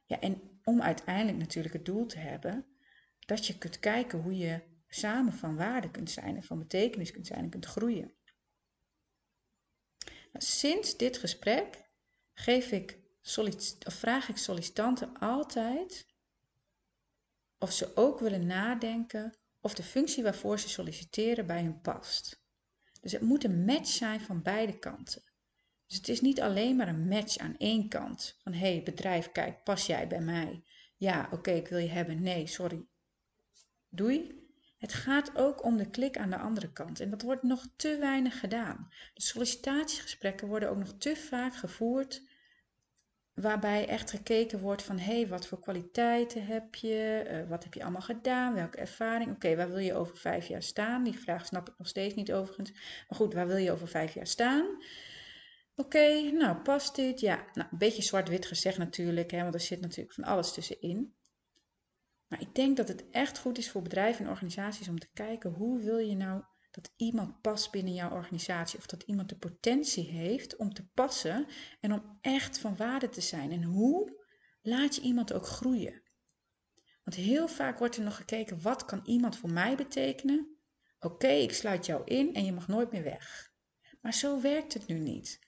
[0.06, 2.66] Ja, en om uiteindelijk natuurlijk het doel te hebben
[3.26, 7.28] dat je kunt kijken hoe je samen van waarde kunt zijn en van betekenis kunt
[7.28, 8.14] zijn en kunt groeien.
[10.06, 11.90] Nou, sinds dit gesprek
[12.34, 13.04] geef ik
[13.86, 16.08] of vraag ik sollicitanten altijd
[17.58, 22.44] of ze ook willen nadenken of de functie waarvoor ze solliciteren bij hun past.
[23.02, 25.24] Dus het moet een match zijn van beide kanten.
[25.88, 28.36] Dus het is niet alleen maar een match aan één kant.
[28.44, 30.64] Van hé, hey, bedrijf, kijk, pas jij bij mij?
[30.98, 32.22] Ja, oké, ik wil je hebben.
[32.22, 32.86] Nee, sorry,
[33.96, 34.44] Doei.
[34.78, 37.98] Het gaat ook om de klik aan de andere kant en dat wordt nog te
[38.00, 38.88] weinig gedaan.
[39.14, 42.22] De sollicitatiegesprekken worden ook nog te vaak gevoerd
[43.34, 47.74] waarbij echt gekeken wordt van hé, hey, wat voor kwaliteiten heb je, uh, wat heb
[47.74, 51.04] je allemaal gedaan, welke ervaring, oké, waar wil je over vijf jaar staan?
[51.04, 54.14] Die vraag snap ik nog steeds niet overigens, maar goed, waar wil je over vijf
[54.14, 54.84] jaar staan?
[55.76, 57.20] Oké, nou past dit?
[57.20, 61.16] Ja, nou, een beetje zwart-wit gezegd natuurlijk, hè, want er zit natuurlijk van alles tussenin.
[62.28, 65.52] Maar ik denk dat het echt goed is voor bedrijven en organisaties om te kijken
[65.52, 70.10] hoe wil je nou dat iemand past binnen jouw organisatie of dat iemand de potentie
[70.10, 71.46] heeft om te passen
[71.80, 73.52] en om echt van waarde te zijn.
[73.52, 74.24] En hoe
[74.62, 76.04] laat je iemand ook groeien?
[77.04, 80.58] Want heel vaak wordt er nog gekeken, wat kan iemand voor mij betekenen?
[81.00, 83.54] Oké, ik sluit jou in en je mag nooit meer weg.
[84.02, 85.40] Maar zo werkt het nu niet.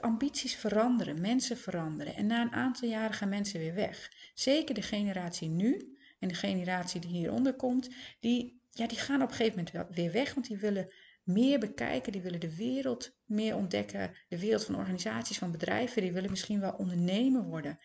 [0.00, 4.12] Ambities veranderen, mensen veranderen en na een aantal jaren gaan mensen weer weg.
[4.34, 7.88] Zeker de generatie nu en de generatie die hieronder komt,
[8.20, 12.12] die, ja, die gaan op een gegeven moment weer weg, want die willen meer bekijken,
[12.12, 16.60] die willen de wereld meer ontdekken, de wereld van organisaties, van bedrijven, die willen misschien
[16.60, 17.78] wel ondernemer worden.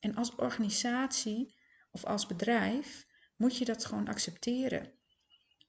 [0.00, 1.54] En als organisatie
[1.90, 4.92] of als bedrijf moet je dat gewoon accepteren.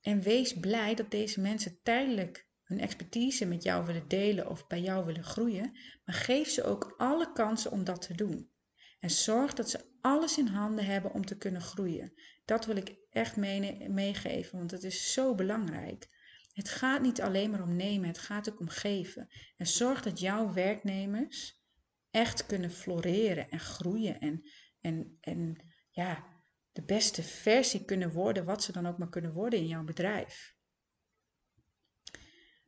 [0.01, 4.81] En wees blij dat deze mensen tijdelijk hun expertise met jou willen delen of bij
[4.81, 8.51] jou willen groeien, maar geef ze ook alle kansen om dat te doen.
[8.99, 12.13] En zorg dat ze alles in handen hebben om te kunnen groeien.
[12.45, 16.07] Dat wil ik echt meegeven, want het is zo belangrijk.
[16.53, 19.27] Het gaat niet alleen maar om nemen, het gaat ook om geven.
[19.57, 21.63] En zorg dat jouw werknemers
[22.11, 24.49] echt kunnen floreren en groeien en,
[24.81, 25.57] en, en
[25.89, 26.25] ja,
[26.71, 30.57] de beste versie kunnen worden, wat ze dan ook maar kunnen worden in jouw bedrijf.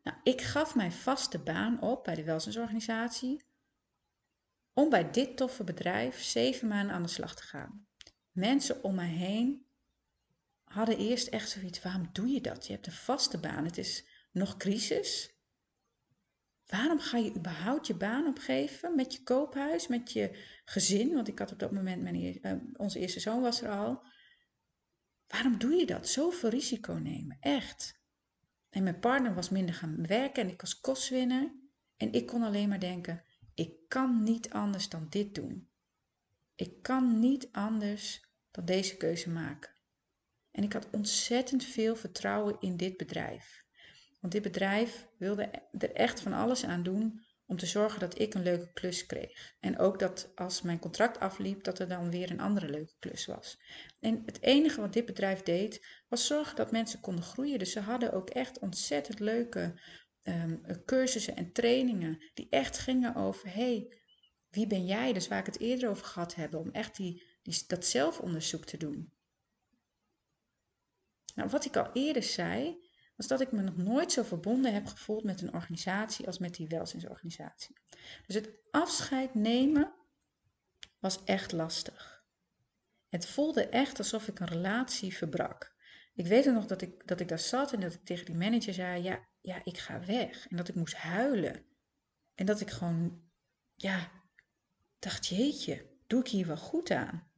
[0.04, 3.50] Nou, ik gaf mijn vaste baan op bij de welzijnsorganisatie
[4.74, 7.88] om bij dit toffe bedrijf zeven maanden aan de slag te gaan.
[8.32, 9.66] Mensen om mij heen
[10.64, 12.68] hadden eerst echt zoiets, waarom doe je dat?
[12.68, 15.36] Je hebt een vaste baan, het is nog crisis.
[16.66, 21.14] Waarom ga je überhaupt je baan opgeven met je koophuis, met je gezin?
[21.14, 24.04] Want ik had op dat moment, mijn, uh, onze eerste zoon was er al.
[25.28, 26.08] Waarom doe je dat?
[26.08, 28.01] Zoveel risico nemen, echt.
[28.72, 31.52] En mijn partner was minder gaan werken en ik was kostwinner.
[31.98, 35.70] En ik kon alleen maar denken, ik kan niet anders dan dit doen.
[36.56, 39.72] Ik kan niet anders dan deze keuze maken.
[40.52, 43.66] En ik had ontzettend veel vertrouwen in dit bedrijf.
[44.20, 48.34] Want dit bedrijf wilde er echt van alles aan doen om te zorgen dat ik
[48.34, 49.56] een leuke klus kreeg.
[49.60, 53.26] En ook dat als mijn contract afliep, dat er dan weer een andere leuke klus
[53.26, 53.60] was.
[54.00, 57.60] En het enige wat dit bedrijf deed, was zorgen dat mensen konden groeien.
[57.60, 59.80] Dus ze hadden ook echt ontzettend leuke
[60.24, 63.98] um, cursussen en trainingen die echt gingen over, hey,
[64.50, 65.14] wie ben jij?
[65.14, 68.78] Dus waar ik het eerder over gehad heb, om echt die, die, dat zelfonderzoek te
[68.78, 69.14] doen.
[71.36, 72.90] Nou, wat ik al eerder zei,
[73.28, 76.56] was dat ik me nog nooit zo verbonden heb gevoeld met een organisatie als met
[76.56, 77.78] die welzijnsorganisatie.
[78.26, 79.94] Dus het afscheid nemen
[81.00, 82.24] was echt lastig.
[83.10, 85.76] Het voelde echt alsof ik een relatie verbrak.
[86.14, 88.74] Ik weet nog dat ik, dat ik daar zat en dat ik tegen die manager
[88.74, 90.48] zei: ja, ja, ik ga weg.
[90.48, 91.66] En dat ik moest huilen.
[92.36, 93.22] En dat ik gewoon,
[93.76, 94.12] ja,
[95.00, 97.31] dacht: jeetje, doe ik hier wel goed aan?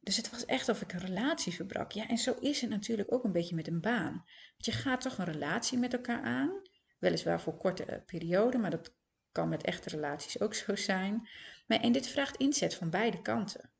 [0.00, 1.92] Dus het was echt of ik een relatie verbrak.
[1.92, 4.12] Ja, en zo is het natuurlijk ook een beetje met een baan.
[4.50, 6.62] Want je gaat toch een relatie met elkaar aan.
[6.98, 8.94] Weliswaar voor korte eh, perioden, maar dat
[9.32, 11.28] kan met echte relaties ook zo zijn.
[11.66, 13.70] Maar, en dit vraagt inzet van beide kanten.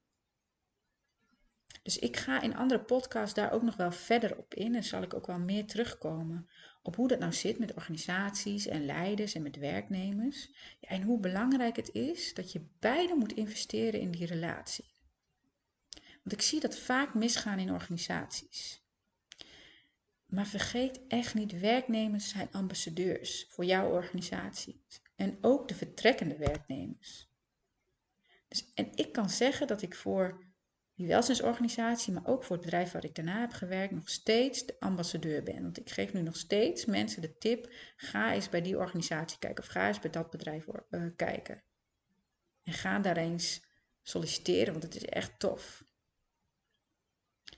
[1.82, 5.02] Dus ik ga in andere podcasts daar ook nog wel verder op in en zal
[5.02, 6.48] ik ook wel meer terugkomen
[6.82, 10.50] op hoe dat nou zit met organisaties en leiders en met werknemers.
[10.80, 14.89] Ja, en hoe belangrijk het is dat je beide moet investeren in die relatie.
[16.22, 18.84] Want ik zie dat vaak misgaan in organisaties.
[20.26, 24.84] Maar vergeet echt niet, werknemers zijn ambassadeurs voor jouw organisatie.
[25.16, 27.28] En ook de vertrekkende werknemers.
[28.48, 30.50] Dus, en ik kan zeggen dat ik voor
[30.94, 34.76] die welzijnsorganisatie, maar ook voor het bedrijf waar ik daarna heb gewerkt, nog steeds de
[34.78, 35.62] ambassadeur ben.
[35.62, 39.64] Want ik geef nu nog steeds mensen de tip: ga eens bij die organisatie kijken
[39.64, 41.62] of ga eens bij dat bedrijf uh, kijken.
[42.62, 43.64] En ga daar eens
[44.02, 45.84] solliciteren, want het is echt tof.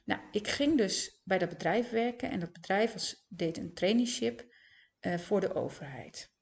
[0.05, 4.47] Nou, ik ging dus bij dat bedrijf werken en dat bedrijf deed een traineeship
[5.01, 6.33] uh, voor de overheid.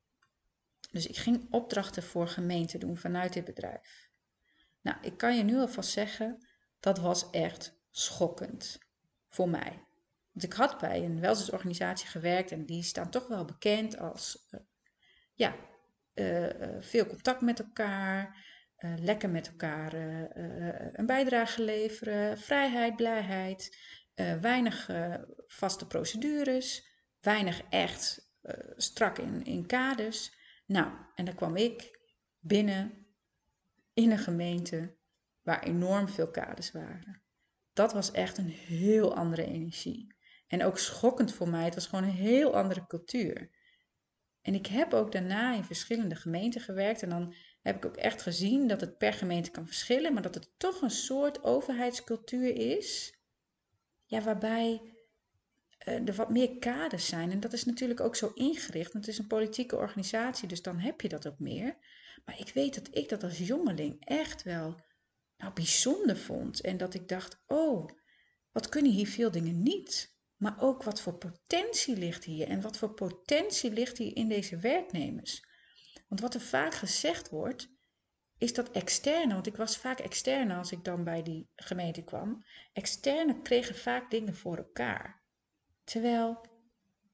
[0.90, 4.08] Dus ik ging opdrachten voor gemeenten doen vanuit dit bedrijf.
[4.80, 6.46] Nou, ik kan je nu alvast zeggen,
[6.80, 8.78] dat was echt schokkend
[9.28, 9.84] voor mij.
[10.32, 14.60] Want ik had bij een welzijnsorganisatie gewerkt en die staan toch wel bekend als uh,
[15.34, 15.56] ja,
[16.14, 18.48] uh, veel contact met elkaar,
[18.96, 19.94] lekker met elkaar
[20.92, 23.76] een bijdrage leveren, vrijheid, blijheid,
[24.40, 24.90] weinig
[25.46, 26.88] vaste procedures,
[27.20, 28.32] weinig echt
[28.76, 30.38] strak in, in kaders.
[30.66, 31.98] Nou, en dan kwam ik
[32.38, 33.06] binnen
[33.94, 34.96] in een gemeente
[35.42, 37.22] waar enorm veel kaders waren.
[37.72, 40.14] Dat was echt een heel andere energie.
[40.46, 43.50] En ook schokkend voor mij, het was gewoon een heel andere cultuur.
[44.42, 47.02] En ik heb ook daarna in verschillende gemeenten gewerkt.
[47.02, 50.34] En dan heb ik ook echt gezien dat het per gemeente kan verschillen, maar dat
[50.34, 53.18] het toch een soort overheidscultuur is.
[54.04, 54.80] Ja, waarbij
[55.88, 57.30] uh, er wat meer kaders zijn.
[57.30, 58.92] En dat is natuurlijk ook zo ingericht.
[58.92, 61.76] Want het is een politieke organisatie, dus dan heb je dat ook meer.
[62.24, 64.80] Maar ik weet dat ik dat als jongeling echt wel
[65.36, 66.60] nou, bijzonder vond.
[66.60, 67.88] En dat ik dacht, oh,
[68.52, 70.18] wat kunnen hier veel dingen niet?
[70.36, 74.56] Maar ook wat voor potentie ligt hier en wat voor potentie ligt hier in deze
[74.56, 75.48] werknemers.
[76.10, 77.68] Want wat er vaak gezegd wordt,
[78.38, 82.44] is dat externe, want ik was vaak externe als ik dan bij die gemeente kwam,
[82.72, 85.22] externe kregen vaak dingen voor elkaar.
[85.84, 86.40] Terwijl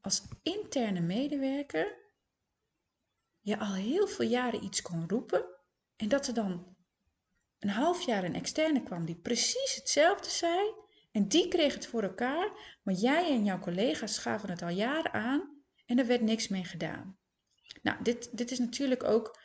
[0.01, 1.97] als interne medewerker
[3.41, 5.45] je al heel veel jaren iets kon roepen
[5.97, 6.77] en dat er dan
[7.59, 10.75] een half jaar een externe kwam die precies hetzelfde zei
[11.13, 15.13] en die kreeg het voor elkaar, maar jij en jouw collega's gaven het al jaren
[15.13, 17.19] aan en er werd niks mee gedaan.
[17.83, 19.39] Nou, dit, dit is natuurlijk ook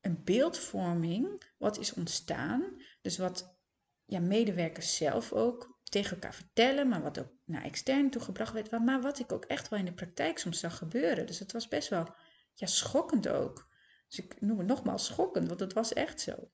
[0.00, 2.82] een beeldvorming wat is ontstaan.
[3.00, 3.58] Dus wat
[4.04, 8.70] ja, medewerkers zelf ook tegen elkaar vertellen, maar wat ook naar extern toegebracht werd.
[8.70, 11.26] Maar wat ik ook echt wel in de praktijk soms zag gebeuren.
[11.26, 12.14] Dus het was best wel
[12.54, 13.68] ja, schokkend ook.
[14.08, 16.50] Dus ik noem het nogmaals schokkend, want het was echt zo.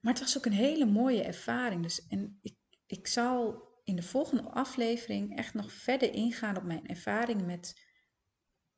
[0.00, 1.82] Maar het was ook een hele mooie ervaring.
[1.82, 6.86] Dus, en ik, ik zal in de volgende aflevering echt nog verder ingaan op mijn
[6.86, 7.87] ervaring met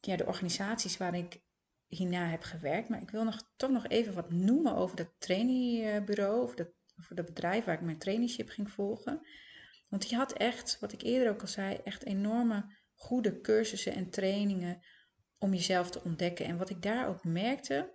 [0.00, 1.40] ja, de organisaties waar ik
[1.86, 2.88] hierna heb gewerkt.
[2.88, 7.14] Maar ik wil nog, toch nog even wat noemen over dat trainingbureau, of dat, over
[7.14, 9.26] dat bedrijf waar ik mijn traineeship ging volgen.
[9.88, 14.10] Want die had echt, wat ik eerder ook al zei, echt enorme goede cursussen en
[14.10, 14.82] trainingen
[15.38, 16.46] om jezelf te ontdekken.
[16.46, 17.92] En wat ik daar ook merkte,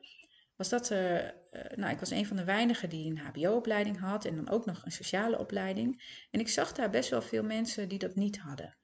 [0.55, 4.25] was dat er, uh, nou, ik was een van de weinigen die een HBO-opleiding had
[4.25, 6.03] en dan ook nog een sociale opleiding.
[6.31, 8.77] En ik zag daar best wel veel mensen die dat niet hadden.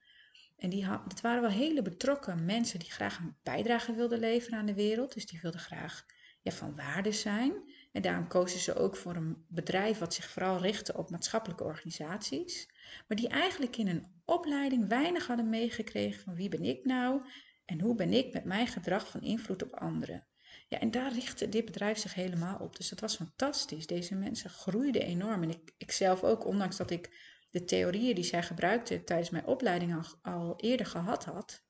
[0.62, 4.66] En die dat waren wel hele betrokken mensen die graag een bijdrage wilden leveren aan
[4.66, 5.14] de wereld.
[5.14, 6.06] Dus die wilden graag
[6.42, 7.54] ja, van waarde zijn.
[7.92, 12.70] En daarom kozen ze ook voor een bedrijf wat zich vooral richtte op maatschappelijke organisaties.
[13.08, 17.22] Maar die eigenlijk in een opleiding weinig hadden meegekregen van wie ben ik nou
[17.66, 20.28] en hoe ben ik met mijn gedrag van invloed op anderen.
[20.68, 22.76] Ja, en daar richtte dit bedrijf zich helemaal op.
[22.76, 23.88] Dus dat was fantastisch.
[23.88, 25.44] Deze mensen groeiden enorm.
[25.44, 27.10] En ik, ik zelf ook, ondanks dat ik
[27.52, 31.64] de theorieën die zij gebruikte tijdens mijn opleiding al, al eerder gehad had,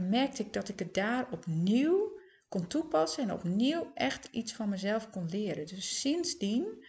[0.00, 5.10] merkte ik dat ik het daar opnieuw kon toepassen en opnieuw echt iets van mezelf
[5.10, 5.66] kon leren.
[5.66, 6.84] Dus sindsdien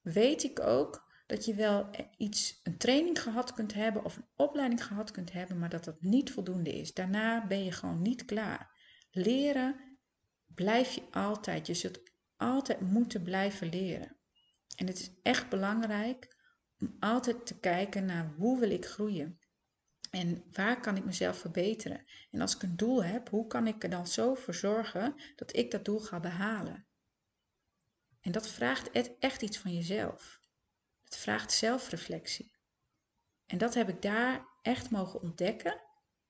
[0.00, 4.84] weet ik ook dat je wel iets, een training gehad kunt hebben of een opleiding
[4.84, 6.94] gehad kunt hebben, maar dat dat niet voldoende is.
[6.94, 8.70] Daarna ben je gewoon niet klaar.
[9.10, 9.98] Leren
[10.46, 11.66] blijf je altijd.
[11.66, 12.00] Je zult
[12.36, 14.16] altijd moeten blijven leren.
[14.76, 16.35] En het is echt belangrijk
[16.80, 19.40] om altijd te kijken naar hoe wil ik groeien.
[20.10, 22.04] En waar kan ik mezelf verbeteren?
[22.30, 25.56] En als ik een doel heb, hoe kan ik er dan zo voor zorgen dat
[25.56, 26.86] ik dat doel ga behalen?
[28.20, 30.40] En dat vraagt echt iets van jezelf.
[31.04, 32.54] Het vraagt zelfreflectie.
[33.46, 35.80] En dat heb ik daar echt mogen ontdekken.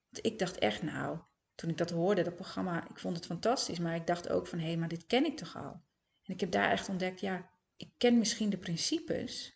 [0.08, 1.18] Want ik dacht echt, nou,
[1.54, 3.78] toen ik dat hoorde, dat programma, ik vond het fantastisch.
[3.78, 5.84] Maar ik dacht ook van, hé, hey, maar dit ken ik toch al?
[6.22, 9.55] En ik heb daar echt ontdekt, ja, ik ken misschien de principes.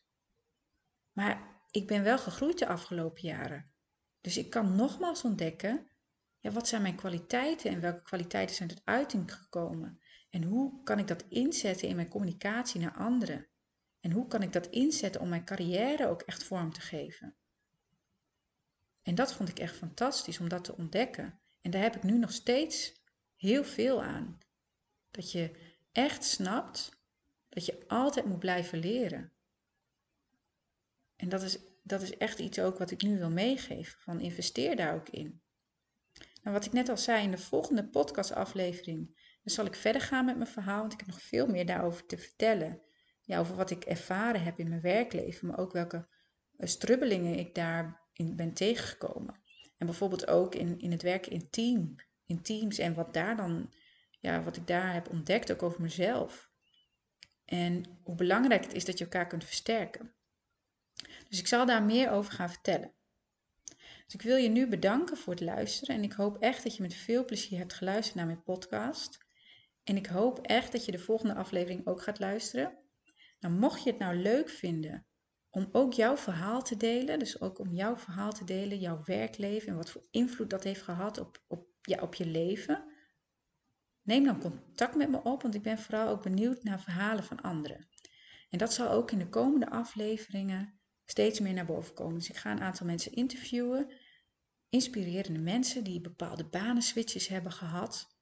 [1.13, 3.73] Maar ik ben wel gegroeid de afgelopen jaren.
[4.21, 5.91] Dus ik kan nogmaals ontdekken,
[6.39, 10.01] ja, wat zijn mijn kwaliteiten en welke kwaliteiten zijn tot uiting gekomen?
[10.31, 13.49] En hoe kan ik dat inzetten in mijn communicatie naar anderen?
[14.01, 17.37] En hoe kan ik dat inzetten om mijn carrière ook echt vorm te geven?
[19.03, 21.41] En dat vond ik echt fantastisch om dat te ontdekken.
[21.61, 23.03] En daar heb ik nu nog steeds
[23.37, 24.39] heel veel aan.
[25.11, 27.03] Dat je echt snapt
[27.49, 29.33] dat je altijd moet blijven leren.
[31.21, 34.01] En dat is, dat is echt iets ook wat ik nu wil meegeven.
[34.01, 35.43] Van investeer daar ook in.
[36.43, 39.07] Nou, wat ik net al zei in de volgende podcastaflevering,
[39.43, 42.07] dan zal ik verder gaan met mijn verhaal, want ik heb nog veel meer daarover
[42.07, 42.83] te vertellen.
[43.23, 46.09] Ja, over wat ik ervaren heb in mijn werkleven, maar ook welke
[46.57, 49.41] eh, strubbelingen ik daarin ben tegengekomen.
[49.77, 51.95] En bijvoorbeeld ook in, in het werken in, team,
[52.27, 53.73] in teams en wat daar dan,
[54.11, 56.51] ja, wat ik daar heb ontdekt, ook over mezelf.
[57.45, 60.15] En hoe belangrijk het is dat je elkaar kunt versterken.
[61.31, 62.93] Dus ik zal daar meer over gaan vertellen.
[64.05, 66.83] Dus ik wil je nu bedanken voor het luisteren en ik hoop echt dat je
[66.83, 69.19] met veel plezier hebt geluisterd naar mijn podcast.
[69.85, 72.79] En ik hoop echt dat je de volgende aflevering ook gaat luisteren.
[73.41, 75.07] Nou, mocht je het nou leuk vinden
[75.51, 79.69] om ook jouw verhaal te delen, dus ook om jouw verhaal te delen, jouw werkleven
[79.69, 82.85] en wat voor invloed dat heeft gehad op, op, ja, op je leven,
[84.03, 87.41] neem dan contact met me op, want ik ben vooral ook benieuwd naar verhalen van
[87.41, 87.89] anderen.
[88.49, 90.80] En dat zal ook in de komende afleveringen
[91.11, 92.19] steeds meer naar boven komen.
[92.19, 93.91] Dus ik ga een aantal mensen interviewen
[94.69, 98.19] inspirerende mensen die bepaalde banenswitches hebben gehad,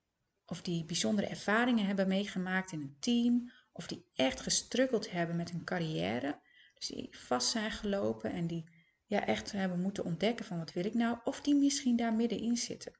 [0.47, 5.51] of die bijzondere ervaringen hebben meegemaakt in een team, of die echt gestruggeld hebben met
[5.51, 6.41] hun carrière,
[6.75, 8.65] dus die vast zijn gelopen en die
[9.07, 12.57] ja, echt hebben moeten ontdekken van wat wil ik nou, of die misschien daar middenin
[12.57, 12.93] zitten.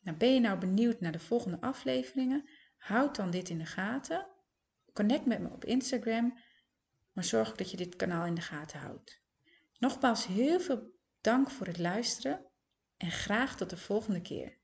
[0.00, 2.48] Nou, ben je nou benieuwd naar de volgende afleveringen?
[2.76, 4.26] Houd dan dit in de gaten.
[4.92, 6.38] Connect met me op Instagram,
[7.12, 9.22] maar zorg dat je dit kanaal in de gaten houdt.
[9.78, 12.46] Nogmaals heel veel dank voor het luisteren
[12.96, 14.60] en graag tot de volgende keer.